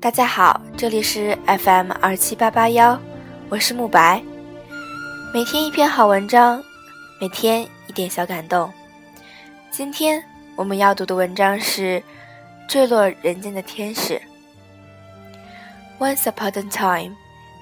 [0.00, 2.96] 大家好，这里是 FM 二七八八幺，
[3.48, 4.22] 我是慕白。
[5.34, 6.62] 每天一篇好文章，
[7.20, 8.72] 每天一点小感动。
[9.72, 10.22] 今天
[10.54, 12.00] 我们要读的文章是
[12.68, 14.22] 《坠落人间的天使》。
[15.98, 17.16] Once upon a time,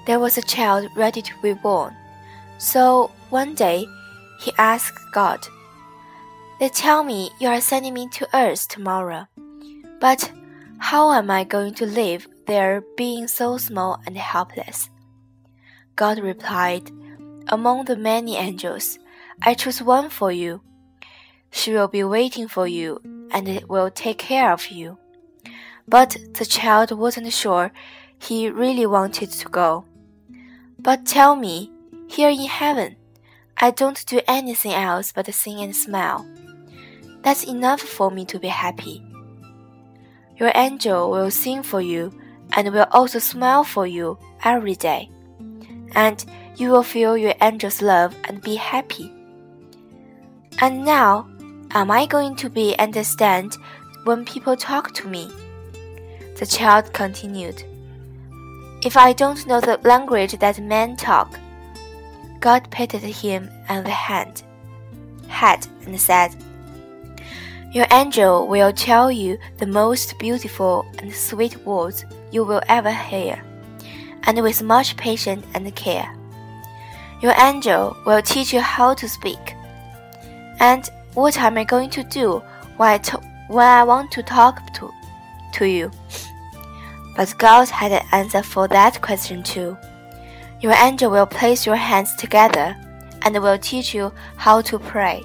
[0.05, 1.91] there was a child ready to be born.
[2.59, 3.87] So one day,
[4.39, 5.39] he asked God,
[6.59, 9.25] "They tell me you are sending me to Earth tomorrow,
[9.99, 10.29] but
[10.79, 14.89] how am I going to live there being so small and helpless?
[15.95, 16.91] God replied,
[17.47, 18.99] Among the many angels,
[19.41, 20.61] I choose one for you.
[21.51, 23.01] She will be waiting for you
[23.31, 24.97] and will take care of you.
[25.87, 27.71] But the child wasn't sure
[28.19, 29.85] he really wanted to go.
[30.77, 31.71] But tell me,
[32.07, 32.97] here in heaven,
[33.57, 36.27] I don't do anything else but sing and smile.
[37.23, 39.06] That's enough for me to be happy.
[40.37, 42.13] Your angel will sing for you
[42.55, 45.09] and will also smile for you every day.
[45.95, 46.23] And
[46.55, 49.11] you will feel your angel's love and be happy.
[50.59, 51.27] And now,
[51.71, 53.57] am I going to be understand
[54.03, 55.29] when people talk to me?
[56.37, 57.63] The child continued.
[58.83, 61.39] If I don't know the language that men talk,
[62.39, 64.43] God patted him on the hand,
[65.27, 66.35] head and said,
[67.77, 73.39] your angel will tell you the most beautiful and sweet words you will ever hear,
[74.23, 76.11] and with much patience and care.
[77.21, 79.53] Your angel will teach you how to speak.
[80.59, 82.41] And what am I going to do
[82.77, 82.99] when I,
[83.47, 84.91] when I want to talk to,
[85.53, 85.91] to you?
[87.15, 89.77] But God had an answer for that question too.
[90.61, 92.75] Your angel will place your hands together
[93.21, 95.23] and will teach you how to pray.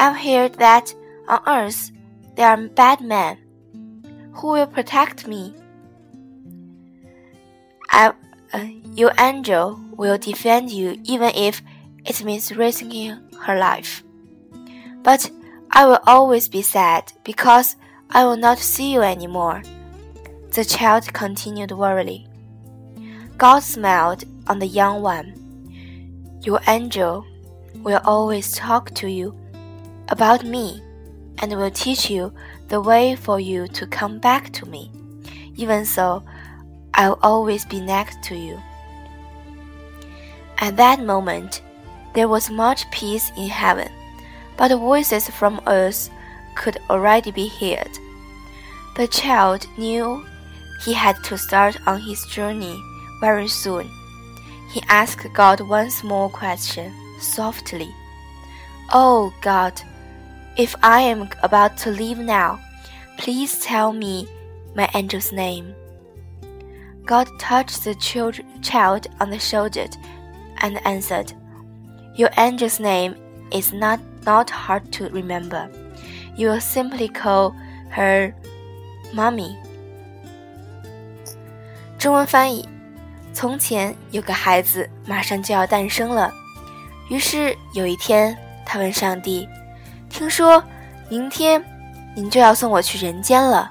[0.00, 0.94] I've heard that
[1.28, 1.92] on earth
[2.34, 3.36] there are bad men.
[4.36, 5.54] Who will protect me?
[7.90, 8.14] I,
[8.54, 8.64] uh,
[8.94, 11.60] your angel will defend you even if
[12.06, 14.02] it means risking her life.
[15.02, 15.30] But
[15.70, 17.76] I will always be sad because
[18.08, 19.62] I will not see you anymore.
[20.52, 22.26] The child continued wearily.
[23.36, 25.34] God smiled on the young one.
[26.40, 27.26] Your angel
[27.82, 29.36] will always talk to you
[30.10, 30.82] about me
[31.38, 32.32] and will teach you
[32.68, 34.90] the way for you to come back to me.
[35.56, 36.22] Even so,
[36.94, 38.60] I'll always be next to you.
[40.58, 41.62] At that moment,
[42.14, 43.88] there was much peace in heaven,
[44.56, 46.10] but voices from earth
[46.56, 47.90] could already be heard.
[48.96, 50.26] The child knew
[50.84, 52.78] he had to start on his journey
[53.20, 53.88] very soon.
[54.72, 57.94] He asked God one small question softly.
[58.92, 59.80] Oh God,
[60.59, 62.59] if I am about to leave now,
[63.17, 64.27] please tell me
[64.75, 65.73] my angel's name.
[67.05, 67.93] God touched the
[68.61, 69.87] child on the shoulder
[70.61, 71.33] and answered,
[72.15, 73.15] Your angel's name
[73.51, 75.69] is not, not hard to remember.
[76.35, 77.53] You will simply call
[77.91, 78.33] her
[79.13, 79.55] Mommy.
[81.99, 82.67] 中文翻译：
[83.33, 86.31] 从前有个孩子马上就要诞生了，
[87.09, 89.47] 于是有一天，他问上帝。
[90.10, 90.62] 听说
[91.08, 91.64] 明天
[92.14, 93.70] 您就要送我去人间了，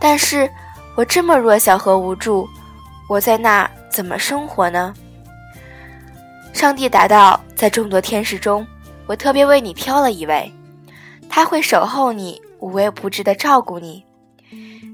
[0.00, 0.50] 但是
[0.96, 2.48] 我这么弱小和无助，
[3.08, 4.92] 我在那怎么生活呢？
[6.52, 8.66] 上帝答道：“在众多天使中，
[9.06, 10.52] 我特别为你挑了一位，
[11.28, 14.04] 他会守候你，无微不至的照顾你。”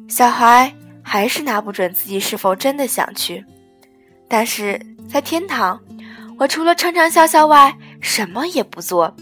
[0.09, 0.73] 小孩
[1.03, 3.45] 还是拿不准自己是否真的想去，
[4.29, 5.81] 但是在天堂，
[6.39, 9.13] 我除了唱唱笑笑外，什么也不做。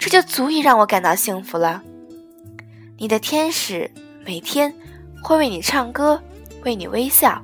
[0.00, 1.82] 这就足以让我感到幸福了。
[2.96, 3.88] 你的天使
[4.24, 4.74] 每天
[5.22, 6.20] 会为你唱歌，
[6.64, 7.40] 为你微笑，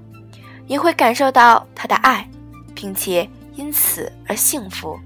[0.66, 2.26] 你会感受到他的爱，
[2.74, 4.98] 并且因此而幸福。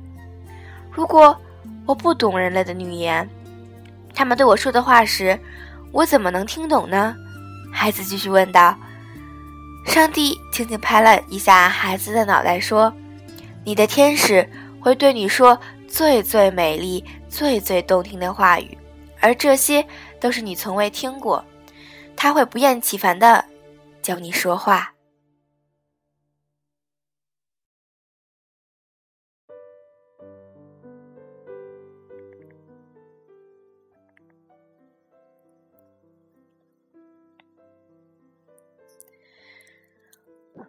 [0.92, 1.36] 如果
[1.86, 3.28] 我不懂人类的语言，
[4.14, 5.36] 他们对我说的话时，
[5.90, 7.16] 我怎么能听懂呢？
[7.72, 8.76] 孩子继续问道。
[9.86, 12.92] 上帝轻轻拍了一下孩子的脑袋，说
[13.64, 14.48] ：“你的天使
[14.80, 15.58] 会对你说。”
[15.90, 18.76] 最最美丽、最最动听的话语，
[19.20, 19.86] 而这些
[20.18, 21.42] 都是你从未听过。
[22.16, 23.42] 他会不厌其烦的
[24.02, 24.92] 教你说话。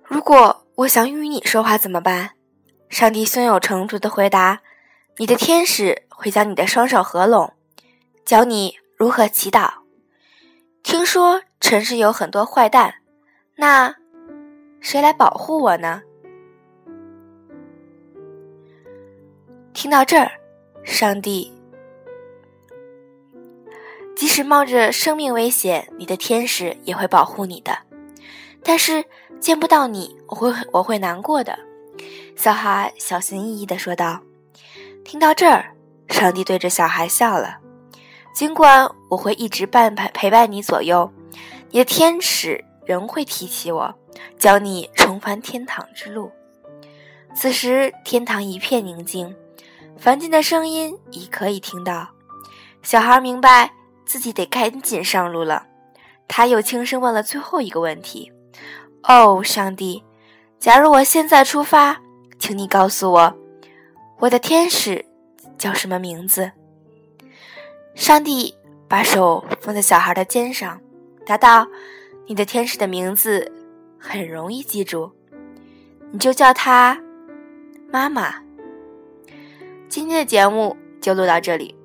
[0.04, 2.32] 如果我想与你说话怎么办？
[2.88, 4.62] 上帝胸有成竹的回答。
[5.18, 7.54] 你的天使会将你的双手合拢，
[8.26, 9.70] 教你如何祈祷。
[10.82, 12.96] 听说城市有很多坏蛋，
[13.56, 13.94] 那
[14.80, 16.02] 谁来保护我呢？
[19.74, 20.32] 听到这儿，
[20.84, 21.54] 上帝，
[24.16, 27.78] 即使冒着生命危险，你的天使也会保护你的。
[28.64, 29.04] 但是
[29.40, 31.60] 见不到你，我会我会难过的。”
[32.36, 34.22] 小孩小心翼翼地说道。
[35.04, 35.76] 听到这儿，
[36.10, 37.58] 上帝对着小孩笑了。
[38.34, 41.12] 尽管我会一直伴陪陪伴你左右，
[41.70, 43.94] 你的天使仍会提起我，
[44.40, 46.32] 教你重返天堂之路。
[47.34, 49.36] 此时，天堂一片宁静，
[49.98, 52.08] 凡间的声音已可以听到。
[52.82, 53.72] 小孩明白
[54.06, 55.66] 自己得赶紧上路了。
[56.28, 58.32] 他又轻声问了最后一个问题
[59.04, 60.02] ：“哦，上帝，
[60.58, 62.00] 假如我现在出发，
[62.40, 63.38] 请你告诉我。”
[64.22, 65.04] 我的天使
[65.58, 66.52] 叫什么名字？
[67.96, 68.56] 上帝
[68.88, 70.80] 把手放在小孩的肩上，
[71.26, 71.68] 答道
[72.28, 73.52] ：“你的天使的名字
[73.98, 75.12] 很容易记住，
[76.12, 77.02] 你就叫他
[77.92, 78.36] 妈妈。”
[79.90, 81.76] 今天的节目就录到这里。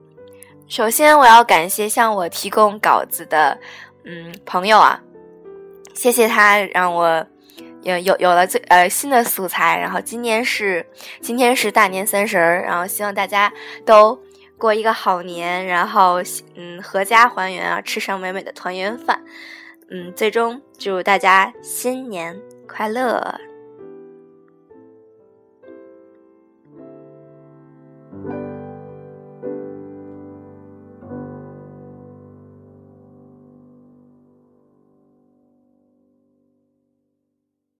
[0.68, 3.58] 首先，我要感谢向我提供稿子的
[4.04, 5.02] 嗯朋友啊，
[5.94, 7.26] 谢谢他让我。
[7.86, 10.84] 有有有了最呃新的素材，然后今年是
[11.20, 13.52] 今天是大年三十儿，然后希望大家
[13.84, 14.20] 都
[14.58, 16.20] 过一个好年，然后
[16.56, 19.22] 嗯阖家团圆啊，吃上美美的团圆饭，
[19.88, 22.36] 嗯，最终祝大家新年
[22.66, 23.40] 快乐。